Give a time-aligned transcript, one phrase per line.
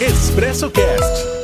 [0.00, 1.39] Expresso Cast.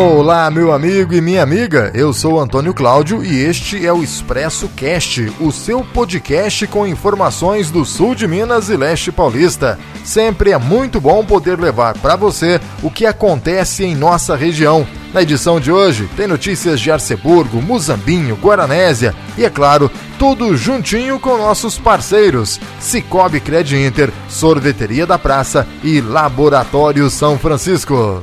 [0.00, 1.90] Olá, meu amigo e minha amiga.
[1.92, 7.68] Eu sou Antônio Cláudio e este é o Expresso Cast, o seu podcast com informações
[7.68, 9.76] do sul de Minas e leste paulista.
[10.04, 14.86] Sempre é muito bom poder levar para você o que acontece em nossa região.
[15.12, 21.18] Na edição de hoje, tem notícias de Arceburgo, Muzambinho, Guaranésia e, é claro, tudo juntinho
[21.18, 28.22] com nossos parceiros: Cicobi Cred Inter, Sorveteria da Praça e Laboratório São Francisco.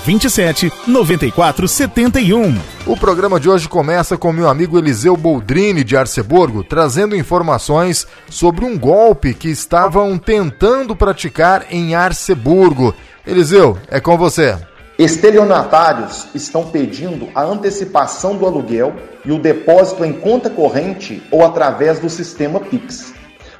[0.03, 2.57] 27 94 71.
[2.87, 8.65] O programa de hoje começa com meu amigo Eliseu Boldrini de Arceburgo, trazendo informações sobre
[8.65, 12.95] um golpe que estavam tentando praticar em Arceburgo.
[13.25, 14.57] Eliseu, é com você.
[14.97, 21.99] Estelionatários estão pedindo a antecipação do aluguel e o depósito em conta corrente ou através
[21.99, 23.13] do sistema Pix.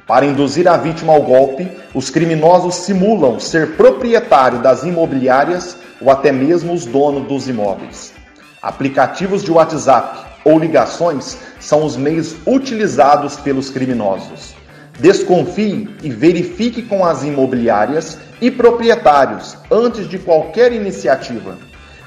[0.06, 6.32] Para induzir a vítima ao golpe, os criminosos simulam ser proprietário das imobiliárias ou até
[6.32, 8.12] mesmo os donos dos imóveis.
[8.60, 14.54] Aplicativos de WhatsApp ou ligações são os meios utilizados pelos criminosos.
[14.98, 21.56] Desconfie e verifique com as imobiliárias e proprietários antes de qualquer iniciativa.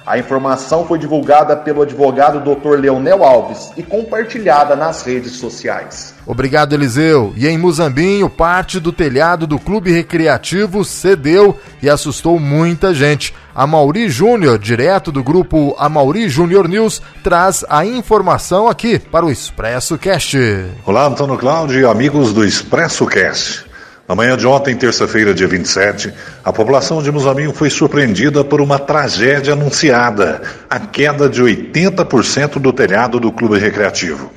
[0.06, 2.80] A informação foi divulgada pelo advogado Dr.
[2.80, 6.14] Leonel Alves e compartilhada nas redes sociais.
[6.28, 7.34] Obrigado, Eliseu.
[7.36, 13.34] E em Muzambinho, parte do telhado do Clube Recreativo cedeu e assustou muita gente.
[13.54, 19.32] A Mauri Júnior, direto do grupo Amauri Júnior News, traz a informação aqui para o
[19.32, 20.38] Expresso Cast.
[20.86, 23.66] Olá, Antônio Cláudio e amigos do Expresso Cast.
[24.08, 28.78] Na manhã de ontem, terça-feira, dia 27, a população de Muzambinho foi surpreendida por uma
[28.78, 34.32] tragédia anunciada: a queda de 80% do telhado do clube recreativo.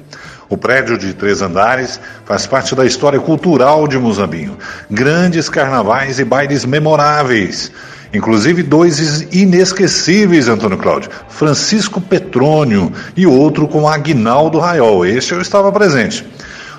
[0.49, 4.57] O prédio de três andares faz parte da história cultural de Muzambinho.
[4.91, 7.71] Grandes carnavais e bailes memoráveis.
[8.15, 11.11] Inclusive dois inesquecíveis, Antônio Cláudio.
[11.29, 15.05] Francisco Petrônio e outro com Aguinaldo Raiol.
[15.05, 16.25] Este eu estava presente.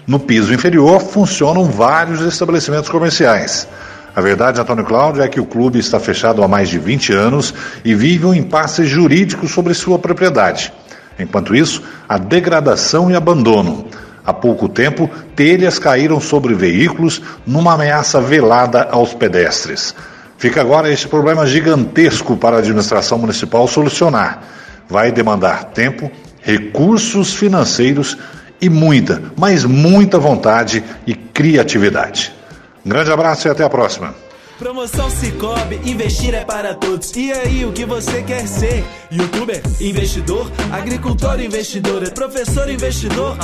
[0.10, 3.68] No piso inferior funcionam vários estabelecimentos comerciais.
[4.16, 7.54] A verdade, Antônio Cláudio, é que o clube está fechado há mais de 20 anos
[7.86, 10.74] e vive um impasse jurídico sobre sua propriedade.
[11.20, 13.86] Enquanto isso, a degradação e abandono.
[14.26, 19.94] Há pouco tempo, telhas caíram sobre veículos numa ameaça velada aos pedestres.
[20.40, 24.42] Fica agora este problema gigantesco para a administração municipal solucionar.
[24.90, 28.18] Vai demandar tempo, recursos financeiros
[28.62, 32.34] e muita, mas muita vontade e criatividade.
[32.86, 34.16] Um grande abraço e até a próxima.
[34.60, 37.16] Promoção Cicobi, investir é para todos.
[37.16, 38.84] E aí, o que você quer ser?
[39.10, 43.38] Youtuber, investidor, agricultor, investidor, professor, investidor?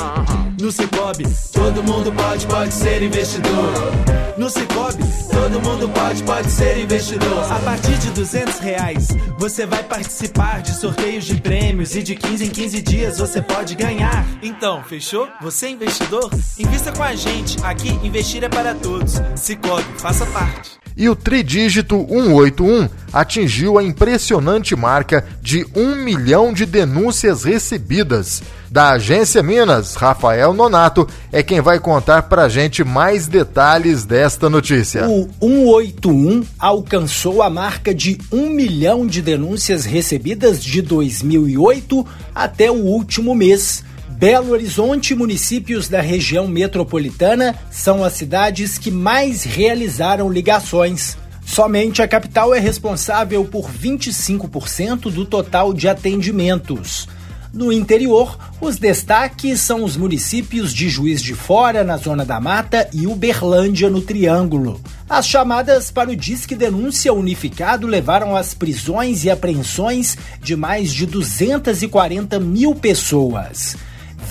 [0.60, 4.25] No Cicobi, todo mundo pode, pode ser investidor.
[4.36, 7.50] No Cicobi, todo mundo pode, pode ser investidor.
[7.50, 9.08] A partir de 200 reais,
[9.38, 13.74] você vai participar de sorteios de prêmios e de 15 em 15 dias você pode
[13.74, 14.26] ganhar.
[14.42, 15.26] Então, fechou?
[15.40, 16.30] Você é investidor?
[16.58, 17.56] Invista com a gente.
[17.64, 19.14] Aqui, investir é para todos.
[19.36, 26.64] Cicobi, faça parte e o tridígito 181 atingiu a impressionante marca de um milhão de
[26.64, 28.42] denúncias recebidas.
[28.70, 35.06] Da Agência Minas, Rafael Nonato é quem vai contar pra gente mais detalhes desta notícia.
[35.08, 42.74] O 181 alcançou a marca de um milhão de denúncias recebidas de 2008 até o
[42.74, 43.84] último mês.
[44.08, 51.16] Belo Horizonte e municípios da região metropolitana são as cidades que mais realizaram ligações.
[51.44, 57.06] Somente a capital é responsável por 25% do total de atendimentos.
[57.56, 62.86] No interior, os destaques são os municípios de Juiz de Fora, na Zona da Mata,
[62.92, 64.78] e Uberlândia, no Triângulo.
[65.08, 71.06] As chamadas para o Disque Denúncia Unificado levaram às prisões e apreensões de mais de
[71.06, 73.74] 240 mil pessoas.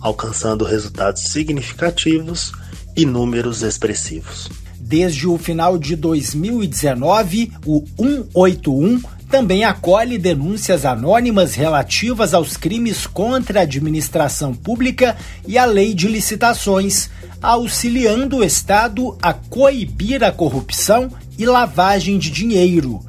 [0.00, 2.52] alcançando resultados significativos
[2.96, 4.48] e números expressivos.
[4.78, 9.00] Desde o final de 2019, o 181
[9.30, 15.16] também acolhe denúncias anônimas relativas aos crimes contra a administração pública
[15.46, 17.08] e a lei de licitações,
[17.40, 21.08] auxiliando o Estado a coibir a corrupção
[21.38, 23.00] e lavagem de dinheiro.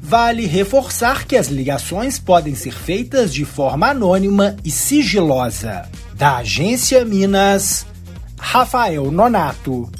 [0.00, 5.88] Vale reforçar que as ligações podem ser feitas de forma anônima e sigilosa.
[6.14, 7.86] Da Agência Minas,
[8.38, 9.90] Rafael Nonato.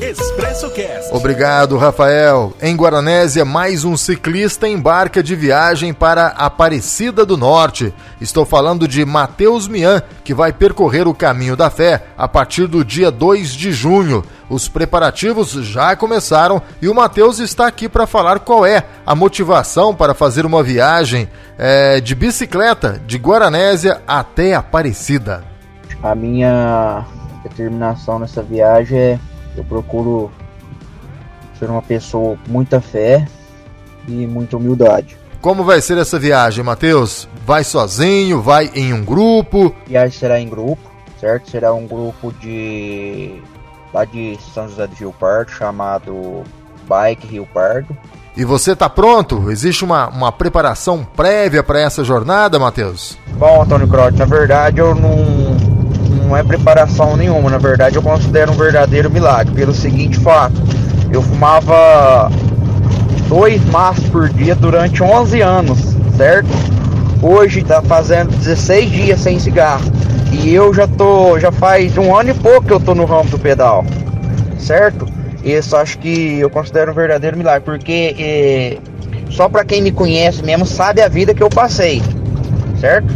[0.00, 1.14] Expresso Cast.
[1.14, 2.54] Obrigado, Rafael.
[2.62, 7.92] Em Guaranésia, mais um ciclista embarca de viagem para Aparecida do Norte.
[8.18, 12.82] Estou falando de Matheus Mian, que vai percorrer o caminho da fé a partir do
[12.82, 14.24] dia 2 de junho.
[14.50, 19.94] Os preparativos já começaram e o Matheus está aqui para falar qual é a motivação
[19.94, 25.44] para fazer uma viagem é, de bicicleta de Guaranésia até Aparecida.
[26.02, 27.06] A minha
[27.44, 29.20] determinação nessa viagem é
[29.56, 30.32] eu procuro
[31.56, 33.28] ser uma pessoa com muita fé
[34.08, 35.16] e muita humildade.
[35.40, 37.28] Como vai ser essa viagem, Matheus?
[37.46, 38.42] Vai sozinho?
[38.42, 39.74] Vai em um grupo?
[39.86, 41.50] A viagem será em grupo, certo?
[41.50, 43.40] Será um grupo de
[43.92, 46.42] lá de São José do Rio Pardo chamado
[46.88, 47.96] Bike Rio Pardo.
[48.36, 49.50] E você está pronto?
[49.50, 53.18] Existe uma, uma preparação prévia para essa jornada, Matheus?
[53.34, 55.80] Bom, Antônio Crote, na verdade eu não
[56.30, 57.50] não é preparação nenhuma.
[57.50, 59.52] Na verdade, eu considero um verdadeiro milagre.
[59.52, 60.54] Pelo seguinte fato:
[61.12, 62.30] eu fumava
[63.28, 65.78] dois maços por dia durante 11 anos,
[66.16, 66.48] certo?
[67.20, 69.84] Hoje tá fazendo 16 dias sem cigarro.
[70.32, 73.28] E eu já tô, já faz um ano e pouco que eu tô no ramo
[73.28, 73.84] do pedal,
[74.58, 75.06] certo?
[75.42, 78.78] Isso acho que eu considero um verdadeiro milagre, porque é,
[79.30, 82.02] só para quem me conhece mesmo sabe a vida que eu passei,
[82.78, 83.08] certo?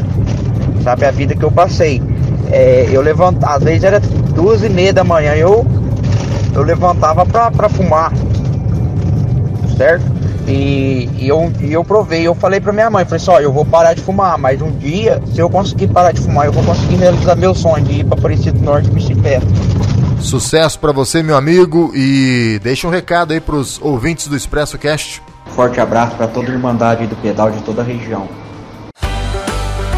[0.82, 2.02] Sabe a vida que eu passei.
[2.50, 5.66] É, eu levantava, às vezes era duas e meia da manhã, eu,
[6.54, 8.12] eu levantava pra, pra fumar,
[9.76, 10.13] certo?
[10.46, 13.52] E, e, eu, e eu provei, eu falei pra minha mãe, falei só, assim, eu
[13.52, 16.62] vou parar de fumar, mas um dia, se eu conseguir parar de fumar, eu vou
[16.62, 19.46] conseguir realizar meu sonho de ir pra Aparecido do Norte de bicicleta.
[20.20, 25.22] Sucesso para você, meu amigo, e deixa um recado aí pros ouvintes do Expresso Cast.
[25.54, 28.28] Forte abraço para toda a Irmandade do Pedal de toda a região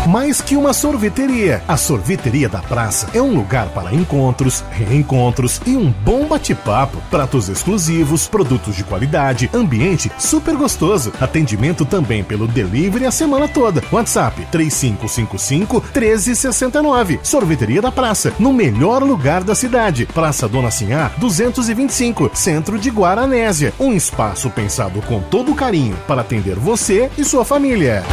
[0.07, 1.63] mais que uma sorveteria.
[1.67, 7.03] A Sorveteria da Praça é um lugar para encontros, reencontros e um bom bate-papo.
[7.11, 11.13] Pratos exclusivos, produtos de qualidade, ambiente super gostoso.
[11.21, 13.83] Atendimento também pelo delivery a semana toda.
[13.91, 17.21] WhatsApp 3555 1369.
[17.23, 20.07] Sorveteria da Praça, no melhor lugar da cidade.
[20.07, 23.75] Praça Dona Sinhá 225, centro de Guaranésia.
[23.79, 28.05] Um espaço pensado com todo carinho para atender você e sua família.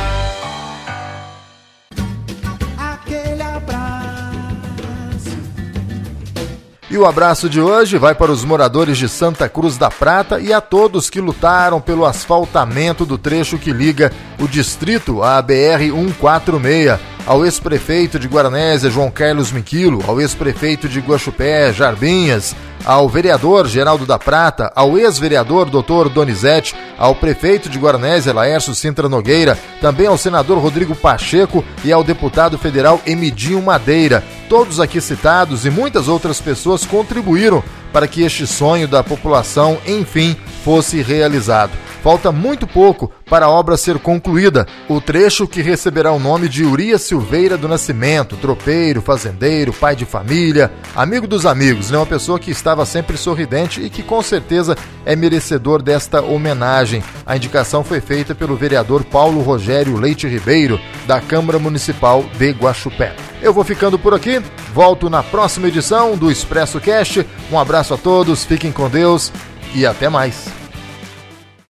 [6.94, 10.54] E o abraço de hoje vai para os moradores de Santa Cruz da Prata e
[10.54, 17.12] a todos que lutaram pelo asfaltamento do trecho que liga o distrito à BR 146
[17.25, 24.06] ao ex-prefeito de Guaranésia, João Carlos Miquilo, ao ex-prefeito de Guaxupé, Jarbinhas, ao vereador Geraldo
[24.06, 26.10] da Prata, ao ex-vereador Dr.
[26.13, 32.03] Donizete, ao prefeito de Guaranésia, Laércio Sintra Nogueira, também ao senador Rodrigo Pacheco e ao
[32.03, 34.24] deputado federal Emidinho Madeira.
[34.50, 37.63] Todos aqui citados e muitas outras pessoas contribuíram
[37.94, 41.72] para que este sonho da população, enfim, fosse realizado.
[42.04, 44.68] Falta muito pouco para a obra ser concluída.
[44.90, 50.04] O trecho que receberá o nome de Urias Silveira do Nascimento, tropeiro, fazendeiro, pai de
[50.04, 51.98] família, amigo dos amigos, né?
[51.98, 57.02] uma pessoa que estava sempre sorridente e que com certeza é merecedor desta homenagem.
[57.26, 63.16] A indicação foi feita pelo vereador Paulo Rogério Leite Ribeiro, da Câmara Municipal de Guaxupé.
[63.42, 64.42] Eu vou ficando por aqui,
[64.74, 67.26] volto na próxima edição do Expresso Cast.
[67.50, 69.32] Um abraço a todos, fiquem com Deus
[69.74, 70.62] e até mais.